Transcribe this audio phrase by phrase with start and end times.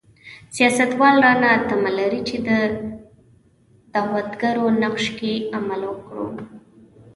[0.55, 2.35] سیاستوال رانه تمه لري چې
[3.93, 6.27] دعوتګرو نقش کې عمل وکړو.